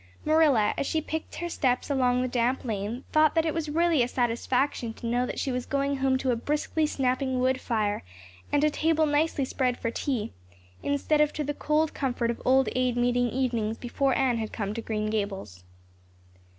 [0.25, 4.01] Marilla, as she picked her steps along the damp lane, thought that it was really
[4.01, 8.01] a satisfaction to know that she was going home to a briskly snapping wood fire
[8.51, 10.33] and a table nicely spread for tea,
[10.81, 14.73] instead of to the cold comfort of old Aid meeting evenings before Anne had come
[14.73, 15.63] to Green Gables.